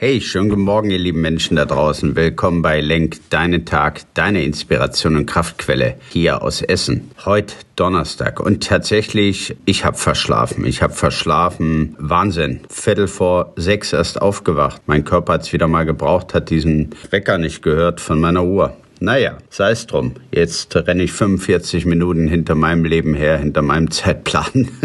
Hey, 0.00 0.20
schönen 0.20 0.48
guten 0.48 0.62
Morgen, 0.62 0.90
ihr 0.92 0.98
lieben 0.98 1.20
Menschen 1.20 1.56
da 1.56 1.64
draußen. 1.64 2.14
Willkommen 2.14 2.62
bei 2.62 2.80
Lenk, 2.80 3.16
deinen 3.30 3.64
Tag, 3.64 4.02
deine 4.14 4.44
Inspiration 4.44 5.16
und 5.16 5.26
Kraftquelle 5.26 5.96
hier 6.10 6.40
aus 6.40 6.62
Essen. 6.62 7.10
Heute 7.24 7.56
Donnerstag 7.74 8.38
und 8.38 8.62
tatsächlich, 8.62 9.56
ich 9.64 9.84
habe 9.84 9.96
verschlafen. 9.96 10.64
Ich 10.66 10.82
habe 10.82 10.92
verschlafen. 10.92 11.96
Wahnsinn. 11.98 12.60
Viertel 12.70 13.08
vor 13.08 13.54
sechs 13.56 13.92
erst 13.92 14.22
aufgewacht. 14.22 14.82
Mein 14.86 15.02
Körper 15.02 15.32
hat 15.32 15.42
es 15.42 15.52
wieder 15.52 15.66
mal 15.66 15.84
gebraucht, 15.84 16.32
hat 16.32 16.48
diesen 16.50 16.90
Wecker 17.10 17.36
nicht 17.36 17.62
gehört 17.62 18.00
von 18.00 18.20
meiner 18.20 18.44
Uhr. 18.44 18.76
Naja, 19.00 19.38
sei 19.48 19.70
es 19.70 19.86
drum. 19.86 20.14
Jetzt 20.32 20.74
renne 20.74 21.04
ich 21.04 21.12
45 21.12 21.86
Minuten 21.86 22.26
hinter 22.26 22.54
meinem 22.54 22.84
Leben 22.84 23.14
her, 23.14 23.38
hinter 23.38 23.62
meinem 23.62 23.90
Zeitplan. 23.90 24.68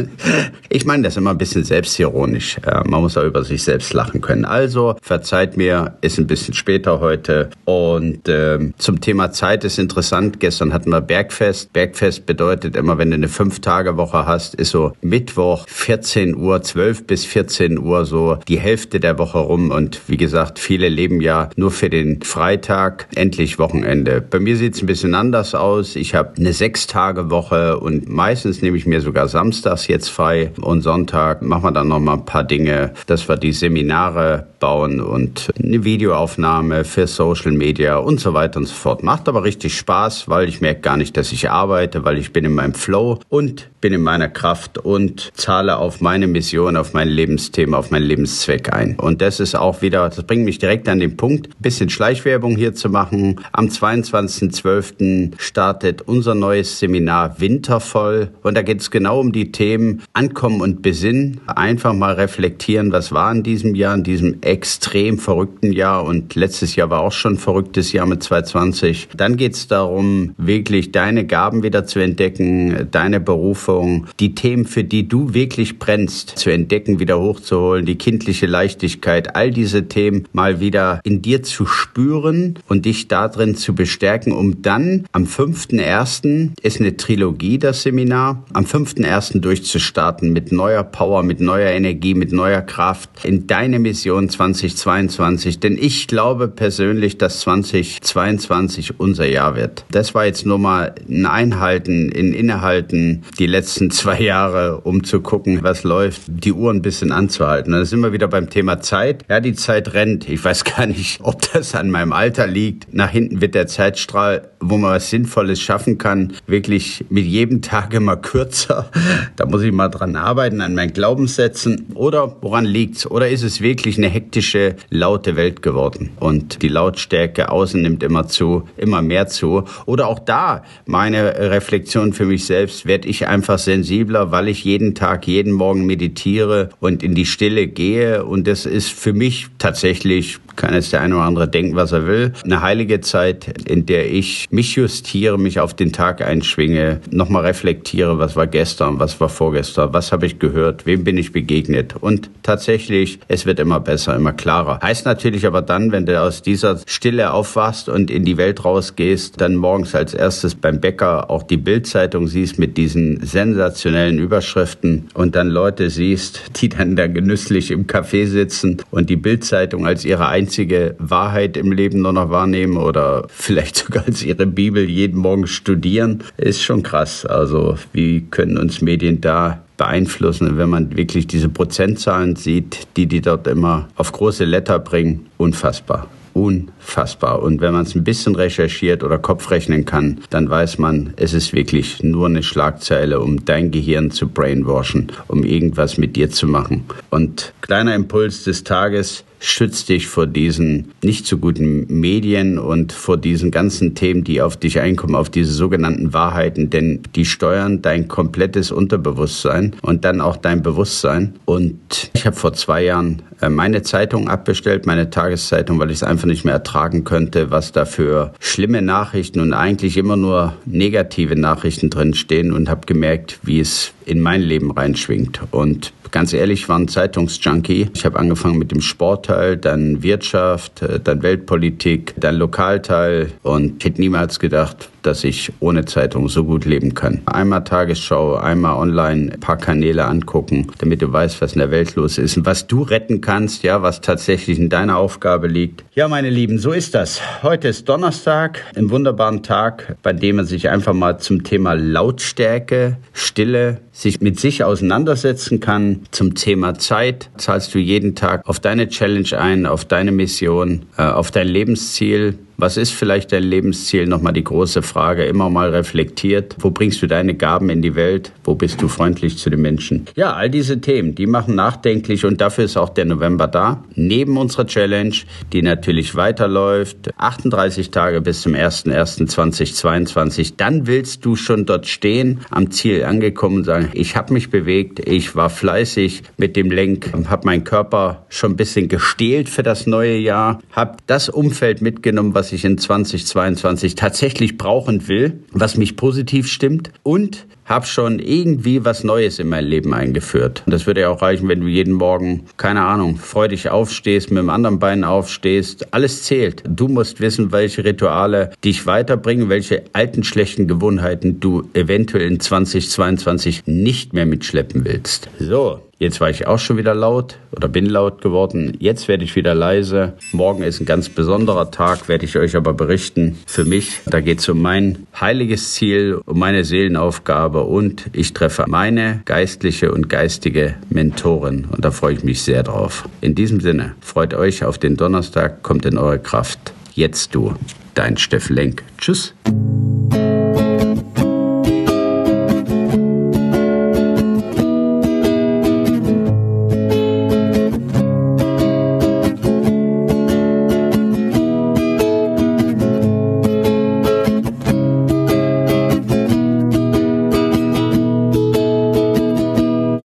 Ich 0.70 0.86
meine 0.86 1.03
das 1.03 1.17
immer 1.17 1.30
ein 1.30 1.38
bisschen 1.38 1.63
selbstironisch. 1.63 2.58
Man 2.66 3.02
muss 3.02 3.16
auch 3.16 3.26
über 3.26 3.44
sich 3.44 3.62
selbst 3.62 3.94
lachen 3.94 4.22
können. 4.22 4.44
Also, 4.44 4.95
verzeiht 5.03 5.55
mir, 5.55 5.99
ist 6.02 6.17
ein 6.17 6.26
bisschen 6.26 6.55
später 6.55 6.99
heute. 6.99 7.52
Und 7.63 8.27
äh, 8.27 8.58
zum 8.80 8.99
Thema 8.99 9.31
Zeit 9.31 9.63
ist 9.66 9.77
interessant. 9.77 10.39
Gestern 10.39 10.73
hatten 10.73 10.89
wir 10.89 11.02
Bergfest. 11.02 11.72
Bergfest 11.73 12.25
bedeutet 12.25 12.75
immer, 12.75 12.98
wenn 12.98 13.11
du 13.11 13.16
eine 13.16 13.27
Fünf-Tage-Woche 13.27 14.25
hast, 14.25 14.55
ist 14.55 14.72
so 14.72 14.94
Mittwoch 15.02 15.67
14 15.67 16.36
Uhr, 16.36 16.64
12 16.64 17.05
bis 17.05 17.25
14 17.25 17.77
Uhr 17.77 18.05
so 18.05 18.39
die 18.48 18.59
Hälfte 18.59 19.00
der 19.00 19.20
Woche 19.20 19.38
rum. 19.38 19.70
Und 19.70 20.02
wie 20.08 20.17
gesagt, 20.17 20.58
viele 20.58 20.89
leben 20.89 21.22
ja 21.22 21.52
nur 21.55 21.70
für 21.70 21.92
den 21.92 22.23
Freitag, 22.23 23.05
endlich 23.14 23.59
Wochenende. 23.59 24.03
Wochenende. 24.04 24.22
Bei 24.22 24.40
mir 24.40 24.58
sieht 24.58 24.76
es 24.76 24.82
ein 24.82 24.86
bisschen 24.86 25.16
anders 25.16 25.56
aus. 25.56 25.96
Ich 25.96 26.16
habe 26.16 26.34
eine 26.38 26.54
Sechs-Tage-Woche 26.54 27.80
und 27.80 28.10
meistens 28.10 28.62
nehme 28.62 28.78
ich 28.78 28.86
mir 28.86 29.02
sogar 29.02 29.28
samstags 29.28 29.88
jetzt 29.88 30.10
frei 30.10 30.52
und 30.62 30.82
Sonntag 30.82 31.42
machen 31.42 31.64
wir 31.64 31.72
dann 31.72 31.88
noch 31.88 32.00
mal 32.00 32.14
ein 32.14 32.26
paar 32.26 32.44
Dinge, 32.44 32.94
dass 33.08 33.28
wir 33.28 33.38
die 33.38 33.54
Seminare 33.54 34.48
bauen 34.60 35.02
und 35.02 35.50
eine 35.62 35.84
Videoaufnahme 35.84 36.86
für 36.86 37.08
Social 37.08 37.52
Media 37.52 37.98
und 37.98 38.20
so 38.20 38.34
weiter 38.34 38.60
und 38.60 38.66
so 38.66 38.73
fort. 38.73 39.04
Macht 39.04 39.28
aber 39.28 39.44
richtig 39.44 39.78
Spaß, 39.78 40.30
weil 40.30 40.48
ich 40.48 40.62
merke 40.62 40.82
gar 40.82 40.98
nicht, 40.98 41.17
dass 41.17 41.32
ich 41.32 41.50
arbeite, 41.50 42.06
weil 42.06 42.17
ich 42.17 42.32
bin 42.32 42.45
in 42.45 42.56
meinem 42.56 42.73
Flow 42.73 43.20
und 43.30 43.70
bin 43.82 43.92
in 43.92 44.02
meiner 44.02 44.30
Kraft 44.30 44.78
und 44.78 45.32
zahle 45.36 45.78
auf 45.78 46.00
meine 46.00 46.28
Mission, 46.28 46.78
auf 46.78 46.94
mein 46.94 47.10
Lebensthema, 47.10 47.78
auf 47.78 47.92
meinen 47.92 48.06
Lebenszweck 48.06 48.72
ein. 48.72 48.95
Und 48.95 49.22
das 49.22 49.42
ist 49.42 49.56
auch 49.56 49.82
wieder, 49.82 50.08
das 50.08 50.23
bringt 50.23 50.45
mich 50.45 50.60
direkt 50.60 50.88
an 50.88 51.02
den 51.02 51.17
Punkt, 51.17 51.50
bisschen 51.60 51.90
Schleichwerbung 51.90 52.56
hier 52.56 52.73
zu 52.73 52.88
machen. 52.90 53.42
Am 53.52 53.70
22.12. 54.02 55.33
startet 55.38 56.02
unser 56.02 56.36
neues 56.36 56.80
Seminar 56.80 57.39
Wintervoll 57.39 58.30
und 58.41 58.55
da 58.55 58.61
geht 58.61 58.81
es 58.81 58.91
genau 58.91 59.19
um 59.19 59.31
die 59.31 59.52
Themen 59.52 60.02
Ankommen 60.13 60.61
und 60.61 60.81
Besinnen. 60.81 61.41
Einfach 61.45 61.94
mal 61.94 62.14
reflektieren, 62.14 62.91
was 62.91 63.11
war 63.11 63.31
in 63.31 63.44
diesem 63.44 63.75
Jahr, 63.75 63.95
in 63.95 64.03
diesem 64.03 64.41
extrem 64.41 65.17
verrückten 65.17 65.71
Jahr 65.71 66.05
und 66.05 66.36
letztes 66.36 66.75
Jahr 66.75 66.89
war 66.89 67.02
auch 67.02 67.11
schon 67.11 67.33
ein 67.33 67.38
verrücktes 67.38 67.91
Jahr 67.91 68.05
mit 68.05 68.23
2020. 68.23 69.09
Dann 69.16 69.38
geht 69.38 69.53
es 69.53 69.67
darum, 69.67 70.33
wirklich 70.38 70.91
deine 70.91 71.25
Gaben 71.25 71.64
wieder 71.64 71.86
zu 71.86 71.99
entdecken, 71.99 72.88
deine 72.91 73.19
Berufung, 73.19 74.08
die 74.19 74.36
Themen, 74.36 74.66
für 74.66 74.83
die 74.83 75.08
du 75.08 75.33
wirklich 75.33 75.80
brennst, 75.80 76.38
zu 76.38 76.52
entdecken, 76.52 76.99
wieder 76.99 77.19
hochzuholen, 77.19 77.86
die 77.86 77.97
kindliche 77.97 78.45
Leichtigkeit, 78.45 79.36
all 79.36 79.52
diese 79.52 79.88
Themen 79.88 80.27
mal 80.33 80.59
wieder 80.59 80.99
in 81.03 81.21
dir 81.21 81.44
zu 81.44 81.66
spüren 81.66 82.59
und 82.67 82.86
dich 82.86 83.08
darin 83.08 83.55
zu 83.55 83.76
bestärken, 83.83 84.32
um 84.32 84.61
dann 84.61 85.05
am 85.11 85.26
5.1. 85.26 86.52
ist 86.61 86.80
eine 86.80 86.95
Trilogie, 86.95 87.58
das 87.58 87.83
Seminar, 87.83 88.45
am 88.54 88.64
5.1. 88.64 89.42
durchzustarten 89.42 90.32
mit 90.32 90.54
neuer 90.54 90.86
Power, 90.86 91.21
mit 91.21 91.42
neuer 91.42 91.70
Energie, 91.71 92.14
mit 92.14 92.32
neuer 92.32 92.61
Kraft 92.61 93.10
in 93.26 93.45
deine 93.45 93.80
Mission 93.80 94.30
2022. 94.30 95.60
Denn 95.60 95.77
ich 95.77 96.08
glaube 96.08 96.48
persönlich, 96.48 97.17
dass 97.17 97.42
2022 97.42 99.02
unser 99.02 99.27
Jahr 99.27 99.58
wird. 99.58 99.83
Das 99.92 100.15
war 100.15 100.26
jetzt 100.26 100.45
nur 100.45 100.60
mal 100.60 100.95
ein 101.10 101.26
Einhalten, 101.26 102.10
ein 102.15 102.32
Innehalten 102.32 103.23
die 103.38 103.48
letzten 103.48 103.92
zwei 103.92 104.21
Jahre, 104.21 104.80
um 104.80 105.04
zu 105.04 105.20
gucken, 105.20 105.60
was 105.61 105.83
läuft, 105.83 106.21
die 106.27 106.54
Uhr 106.54 106.71
ein 106.71 106.82
bisschen 106.82 107.11
anzuhalten. 107.11 107.73
Da 107.73 107.83
sind 107.83 108.00
wir 108.00 108.14
wieder 108.14 108.30
beim 108.30 108.50
Thema 108.50 108.80
Zeit. 108.80 109.26
Ja, 109.30 109.42
die 109.42 109.55
Zeit 109.55 109.94
rennt. 109.94 110.30
Ich 110.30 110.42
weiß 110.42 110.64
gar 110.64 110.86
nicht, 110.86 111.20
ob 111.21 111.42
das 111.52 111.76
an 111.76 111.92
meinem 111.92 112.14
Alter 112.14 112.48
liegt. 112.48 112.94
Nach 112.94 113.10
hinten 113.10 113.42
wird 113.42 113.55
der 113.55 113.67
Zeitstrahl, 113.73 114.50
wo 114.60 114.78
man 114.78 114.92
was 114.92 115.10
Sinnvolles 115.10 115.60
schaffen 115.60 115.98
kann, 115.98 116.34
wirklich 116.48 117.04
mit 117.10 117.26
jedem 117.26 117.61
Tag 117.61 117.94
immer 117.94 118.16
kürzer. 118.16 118.89
Da 119.36 119.45
muss 119.45 119.64
ich 119.64 119.72
mal 119.72 119.89
dran 119.89 120.16
arbeiten, 120.16 120.61
an 120.61 120.76
meinen 120.76 120.94
Glaubenssätzen. 120.94 121.88
Oder 121.95 122.36
woran 122.42 122.66
liegt's? 122.66 123.10
Oder 123.10 123.30
ist 123.30 123.42
es 123.42 123.62
wirklich 123.62 123.98
eine 123.98 124.10
hektische, 124.10 124.76
laute 124.89 125.36
Welt 125.36 125.62
geworden? 125.62 126.12
Und 126.20 126.62
die 126.62 126.67
Lautstärke 126.67 127.50
außen 127.50 127.82
nimmt 127.82 128.04
immer 128.04 128.28
zu, 128.28 128.63
immer 128.78 129.01
mehr 129.01 129.28
zu. 129.28 129.63
Oder 129.86 130.07
auch 130.07 130.19
da 130.19 130.63
meine 130.86 131.36
Reflexion 131.51 132.13
für 132.13 132.25
mich 132.25 132.45
selbst, 132.45 132.86
werde 132.86 133.07
ich 133.07 133.28
einfach 133.28 133.57
sensibler, 133.57 134.31
weil 134.31 134.48
ich 134.48 134.63
jeden 134.63 134.94
Tag, 134.94 135.28
jeden 135.28 135.54
Morgen 135.54 135.86
meditiere 135.86 136.69
und 136.80 137.01
in 137.01 137.16
die 137.16 137.25
Stille 137.25 137.68
gehe. 137.68 138.25
Und 138.25 138.48
das 138.48 138.66
ist 138.66 138.92
für 138.92 139.13
mich 139.13 139.48
tatsächlich 139.57 140.39
kann 140.56 140.74
jetzt 140.74 140.94
der 140.94 141.01
eine 141.01 141.16
oder 141.16 141.25
andere 141.25 141.48
denken, 141.48 141.75
was 141.75 141.92
er 141.92 142.07
will. 142.07 142.33
Eine 142.44 142.62
heilige 142.62 143.01
Zeit, 143.01 143.62
in 143.69 143.86
der 143.86 144.12
ich 144.12 144.48
mich 144.51 144.75
justiere, 144.75 145.38
mich 145.38 145.60
auf 145.60 145.74
den 145.74 145.92
Tag 145.92 146.22
einschwinge, 146.22 147.00
nochmal 147.10 147.46
reflektiere, 147.46 148.19
was 148.19 148.36
war 148.36 148.48
gestern, 148.48 149.00
was 149.00 149.19
war 149.19 149.30
vorgestern, 149.30 149.94
was 149.94 150.12
habe 150.12 150.25
ich 150.25 150.40
gehört, 150.40 150.86
wem 150.86 151.04
bin 151.04 151.18
ich 151.18 151.31
begegnet. 151.31 151.96
Und 152.00 152.30
tatsächlich, 152.44 153.19
es 153.28 153.46
wird 153.46 153.60
immer 153.60 153.80
besser, 153.80 154.16
immer 154.16 154.34
klarer. 154.34 154.80
Heißt 154.81 155.06
natürlich 155.06 155.46
aber 155.46 155.62
dann, 155.62 155.92
wenn 155.92 156.06
du 156.06 156.19
aus 156.19 156.42
dieser 156.42 156.80
Stille 156.86 157.34
aufwachst 157.34 157.90
und 157.90 158.12
in 158.12 158.25
die 158.25 158.38
Welt 158.38 158.63
rausgehst, 158.66 159.40
dann 159.40 159.56
morgens 159.56 159.95
als 159.95 160.13
erstes 160.13 160.56
beim 160.56 160.80
Bäcker 160.80 161.30
auch 161.30 161.44
die 161.44 161.57
Bildzeitung 161.57 162.28
siehst 162.28 162.60
mit 162.60 162.78
diesen 162.78 163.25
sensationellen 163.25 164.19
Überschriften 164.19 165.10
und 165.13 165.36
dann 165.36 165.50
Leute 165.50 165.90
siehst, 165.90 166.42
die 166.62 166.69
dann 166.69 166.95
da 166.95 167.07
genüsslich 167.07 167.72
im 167.72 167.88
Café 167.88 168.28
sitzen 168.28 168.78
und 168.92 169.10
die 169.10 169.16
Bildzeitung 169.16 169.86
als 169.86 170.06
ihre 170.06 170.28
einzige 170.28 170.95
Wahrheit 171.00 171.57
im 171.57 171.72
Leben 171.72 172.01
nur 172.01 172.13
noch 172.13 172.30
wahrnehmen 172.30 172.78
oder 172.78 173.25
vielleicht 173.30 173.52
sogar 173.74 174.06
als 174.06 174.24
ihre 174.24 174.45
Bibel 174.45 174.89
jeden 174.89 175.19
Morgen 175.19 175.47
studieren, 175.47 176.24
ist 176.38 176.63
schon 176.63 176.83
krass. 176.83 177.25
Also 177.25 177.77
wie 177.91 178.21
können 178.30 178.57
uns 178.57 178.81
Medien 178.81 179.21
da 179.21 179.63
beeinflussen, 179.77 180.57
wenn 180.57 180.69
man 180.69 180.95
wirklich 180.95 181.27
diese 181.27 181.50
Prozentzahlen 181.50 182.36
sieht, 182.36 182.88
die 182.95 183.07
die 183.07 183.21
dort 183.21 183.47
immer 183.47 183.88
auf 183.95 184.12
große 184.12 184.45
Letter 184.45 184.80
bringen, 184.80 185.27
unfassbar 185.38 186.07
unfassbar. 186.33 187.41
Und 187.41 187.62
wenn 187.62 187.74
man 187.74 187.83
es 187.83 187.95
ein 187.95 188.03
bisschen 188.03 188.36
recherchiert 188.36 189.03
oder 189.03 189.18
Kopfrechnen 189.18 189.85
kann, 189.85 190.19
dann 190.30 190.50
weiß 190.50 190.80
man, 190.80 191.13
es 191.15 191.33
ist 191.33 191.53
wirklich 191.53 192.03
nur 192.03 192.27
eine 192.27 192.44
Schlagzeile, 192.44 193.19
um 193.19 193.45
dein 193.45 193.71
Gehirn 193.71 194.12
zu 194.12 194.27
brainwashen, 194.27 195.12
um 195.27 195.44
irgendwas 195.44 195.97
mit 195.97 196.15
dir 196.15 196.30
zu 196.30 196.47
machen. 196.47 196.85
Und 197.09 197.53
kleiner 197.62 197.95
Impuls 197.95 198.44
des 198.44 198.63
Tages, 198.63 199.24
schützt 199.44 199.89
dich 199.89 200.07
vor 200.07 200.25
diesen 200.25 200.92
nicht 201.04 201.27
so 201.27 201.38
guten 201.38 201.86
Medien 202.00 202.57
und 202.57 202.94
vor 202.94 203.18
diesen 203.18 203.51
ganzen 203.51 203.94
Themen, 203.94 204.24
die 204.24 204.42
auf 204.42 204.56
dich 204.56 204.80
einkommen, 204.80 205.15
auf 205.15 205.30
diese 205.30 205.51
sogenannten 205.51 206.13
Wahrheiten, 206.13 206.69
denn 206.69 207.01
die 207.15 207.25
steuern 207.25 207.81
dein 207.81 208.07
komplettes 208.07 208.71
Unterbewusstsein 208.71 209.75
und 209.81 210.06
dann 210.06 210.21
auch 210.21 210.38
dein 210.38 210.63
Bewusstsein. 210.63 211.33
Und 211.44 212.09
ich 212.13 212.25
habe 212.25 212.38
vor 212.38 212.53
zwei 212.53 212.85
Jahren 212.85 213.21
äh, 213.41 213.50
meine 213.50 213.81
Zeitung 213.81 214.29
abbestellt, 214.29 214.85
meine 214.85 215.09
Tageszeitung, 215.09 215.77
weil 215.77 215.91
ich 215.91 215.97
es 215.97 216.03
einfach 216.03 216.27
nicht 216.27 216.45
mehr 216.45 216.53
ertragen 216.53 217.03
könnte, 217.03 217.51
was 217.51 217.73
da 217.73 217.83
für 217.83 218.33
schlimme 218.39 218.81
Nachrichten 218.81 219.41
und 219.41 219.51
eigentlich 219.51 219.97
immer 219.97 220.15
nur 220.15 220.53
negative 220.65 221.35
Nachrichten 221.35 221.89
drin 221.89 222.13
stehen 222.13 222.53
und 222.53 222.69
habe 222.69 222.85
gemerkt, 222.85 223.39
wie 223.44 223.59
es 223.59 223.91
in 224.06 224.21
mein 224.21 224.41
Leben 224.41 224.71
reinschwingt. 224.71 225.41
Und 225.51 225.91
ganz 226.13 226.31
ehrlich, 226.31 226.69
war 226.69 226.77
ein 226.77 226.88
Zeitungsjunkie. 226.88 227.89
Ich 227.94 228.06
habe 228.06 228.19
angefangen 228.19 228.57
mit 228.57 228.71
dem 228.71 228.80
Sportteil, 228.81 229.57
dann 229.57 230.04
Wirtschaft, 230.04 230.81
äh, 230.81 231.00
dann 231.00 231.24
Weltpolitik, 231.24 232.13
dann 232.15 232.36
Lokalteil 232.36 233.31
und 233.42 233.80
ich 233.80 233.86
hätte 233.86 234.00
niemals 234.00 234.39
gedacht, 234.39 234.89
dass 235.01 235.24
ich 235.24 235.51
ohne 235.60 235.86
Zeitung 235.86 236.30
so 236.30 236.45
gut 236.45 236.65
leben 236.65 236.94
kann. 236.94 237.21
Einmal 237.25 237.63
Tagesschau, 237.63 238.36
einmal 238.36 238.75
online 238.75 239.33
ein 239.33 239.39
paar 239.39 239.57
Kanäle 239.57 240.06
angucken, 240.06 240.68
damit 240.77 241.01
du 241.01 241.12
weißt, 241.12 241.42
was 241.42 241.54
in 241.54 241.60
der 241.60 241.71
Welt 241.71 241.95
los 241.95 242.18
ist 242.18 242.38
und 242.38 242.45
was 242.45 242.68
du 242.68 242.83
retten 242.83 243.19
kannst, 243.19 243.63
ja, 243.63 243.81
was 243.81 244.00
tatsächlich 244.00 244.59
in 244.59 244.69
deiner 244.69 244.98
Aufgabe 244.98 245.48
liegt. 245.48 245.83
Ja, 245.94 246.07
meine 246.07 246.30
Lieben, 246.30 246.59
so 246.59 246.71
ist 246.71 246.95
das. 246.95 247.21
Heute 247.42 247.68
ist 247.68 247.89
Donnerstag, 247.89 248.63
ein 248.75 248.92
wunderbaren 248.92 249.44
Tag, 249.44 249.98
bei 250.04 250.13
dem 250.13 250.38
man 250.38 250.45
sich 250.45 250.69
einfach 250.69 250.94
mal 250.94 251.18
zum 251.18 251.44
Thema 251.44 251.74
Lautstärke, 251.74 252.98
Stille, 253.13 253.80
sich 253.94 254.19
mit 254.19 254.40
sich 254.40 254.63
auseinandersetzen 254.63 255.60
kann. 255.60 256.01
Zum 256.12 256.34
Thema 256.34 256.74
Zeit 256.80 257.30
zahlst 257.38 257.74
du 257.74 257.80
jeden 257.80 258.16
Tag 258.16 258.45
auf 258.45 258.60
deine 258.60 258.90
Challenge 258.90 259.40
ein, 259.40 259.66
auf 259.66 259.86
deine 259.86 260.12
Mission, 260.12 260.88
äh, 260.98 261.04
auf 261.04 261.31
dein 261.31 261.48
Lebensziel. 261.48 262.40
Was 262.63 262.77
ist 262.77 262.94
vielleicht 262.94 263.33
dein 263.33 263.44
Lebensziel? 263.44 264.07
Nochmal 264.07 264.31
die 264.31 264.45
große 264.45 264.83
Frage, 264.83 265.25
immer 265.25 265.50
mal 265.50 265.71
reflektiert. 265.71 266.56
Wo 266.60 266.71
bringst 266.71 267.01
du 267.01 267.07
deine 267.07 267.33
Gaben 267.33 267.69
in 267.69 267.81
die 267.81 267.95
Welt? 267.95 268.31
Wo 268.45 268.56
bist 268.56 268.81
du 268.81 268.88
freundlich 268.88 269.38
zu 269.38 269.50
den 269.50 269.62
Menschen? 269.62 270.06
Ja, 270.15 270.31
all 270.31 270.50
diese 270.50 270.80
Themen, 270.80 271.13
die 271.13 271.25
machen 271.25 271.56
nachdenklich 271.56 272.24
und 272.24 272.39
dafür 272.39 272.63
ist 272.63 272.77
auch 272.77 272.88
der 272.88 273.04
November 273.04 273.48
da. 273.48 273.83
Neben 273.95 274.38
unserer 274.38 274.65
Challenge, 274.65 275.13
die 275.51 275.62
natürlich 275.62 276.15
weiterläuft, 276.15 277.10
38 277.18 277.92
Tage 277.92 278.21
bis 278.21 278.44
zum 278.44 278.54
01.01.2022, 278.54 280.54
dann 280.56 280.88
willst 280.88 281.25
du 281.25 281.36
schon 281.36 281.66
dort 281.66 281.86
stehen, 281.86 282.39
am 282.50 282.71
Ziel 282.71 283.04
angekommen 283.04 283.57
und 283.57 283.63
sagen, 283.66 283.89
ich 283.92 284.16
habe 284.16 284.31
mich 284.31 284.51
bewegt, 284.51 285.06
ich 285.06 285.36
war 285.36 285.50
fleißig 285.50 286.24
mit 286.38 286.56
dem 286.56 286.71
Lenk, 286.71 287.12
habe 287.30 287.45
meinen 287.45 287.66
Körper 287.66 288.25
schon 288.30 288.51
ein 288.51 288.56
bisschen 288.56 288.88
gestählt 288.88 289.50
für 289.50 289.63
das 289.63 289.86
neue 289.86 290.16
Jahr, 290.16 290.62
habe 290.71 290.95
das 291.07 291.27
Umfeld 291.27 291.81
mitgenommen, 291.81 292.33
was 292.33 292.52
ich 292.53 292.65
in 292.65 292.77
2022 292.77 293.95
tatsächlich 293.95 294.57
brauchen 294.57 295.07
will, 295.07 295.39
was 295.51 295.77
mich 295.77 295.95
positiv 295.95 296.47
stimmt 296.47 296.91
und 297.03 297.45
habe 297.65 297.85
schon 297.85 298.19
irgendwie 298.19 298.83
was 298.83 299.03
Neues 299.03 299.39
in 299.39 299.47
mein 299.47 299.65
Leben 299.65 299.94
eingeführt. 299.94 300.63
Und 300.65 300.73
das 300.73 300.85
würde 300.85 301.01
ja 301.01 301.09
auch 301.09 301.21
reichen, 301.21 301.47
wenn 301.47 301.61
du 301.61 301.67
jeden 301.67 301.94
Morgen, 301.94 302.45
keine 302.57 302.81
Ahnung, 302.81 303.17
freudig 303.17 303.69
aufstehst, 303.69 304.31
mit 304.31 304.39
dem 304.39 304.50
anderen 304.50 304.79
Bein 304.79 305.03
aufstehst. 305.03 305.94
Alles 305.94 306.23
zählt. 306.23 306.63
Du 306.67 306.88
musst 306.88 307.21
wissen, 307.21 307.51
welche 307.51 307.83
Rituale 307.85 308.51
dich 308.63 308.85
weiterbringen, 308.85 309.49
welche 309.49 309.83
alten 309.94 310.23
schlechten 310.23 310.67
Gewohnheiten 310.67 311.39
du 311.39 311.69
eventuell 311.73 312.27
in 312.27 312.39
2022 312.39 313.63
nicht 313.65 314.13
mehr 314.13 314.25
mitschleppen 314.25 314.85
willst. 314.85 315.29
So, 315.39 315.79
Jetzt 316.03 316.19
war 316.19 316.29
ich 316.29 316.47
auch 316.47 316.59
schon 316.59 316.75
wieder 316.75 316.94
laut 316.94 317.38
oder 317.55 317.69
bin 317.69 317.85
laut 317.85 318.21
geworden. 318.21 318.75
Jetzt 318.77 319.07
werde 319.07 319.23
ich 319.23 319.38
wieder 319.38 319.55
leise. 319.55 320.11
Morgen 320.33 320.61
ist 320.61 320.81
ein 320.81 320.85
ganz 320.85 321.07
besonderer 321.07 321.71
Tag, 321.71 322.09
werde 322.09 322.25
ich 322.25 322.38
euch 322.38 322.57
aber 322.57 322.73
berichten. 322.73 323.38
Für 323.47 323.63
mich, 323.63 324.01
da 324.05 324.19
geht 324.19 324.39
es 324.39 324.50
um 324.50 324.61
mein 324.61 325.07
heiliges 325.17 325.75
Ziel, 325.75 326.19
um 326.25 326.39
meine 326.39 326.65
Seelenaufgabe 326.65 327.63
und 327.63 328.09
ich 328.11 328.33
treffe 328.33 328.65
meine 328.67 329.21
geistliche 329.23 329.94
und 329.94 330.09
geistige 330.09 330.75
Mentorin 330.89 331.67
und 331.71 331.85
da 331.85 331.91
freue 331.91 332.15
ich 332.15 332.23
mich 332.25 332.41
sehr 332.41 332.63
drauf. 332.63 333.07
In 333.21 333.33
diesem 333.33 333.61
Sinne, 333.61 333.95
freut 334.01 334.33
euch 334.33 334.65
auf 334.65 334.77
den 334.77 334.97
Donnerstag, 334.97 335.63
kommt 335.63 335.85
in 335.85 335.97
eure 335.97 336.19
Kraft. 336.19 336.73
Jetzt 336.95 337.33
du, 337.33 337.53
dein 337.94 338.17
Steff 338.17 338.49
Lenk. 338.49 338.83
Tschüss. 338.97 339.33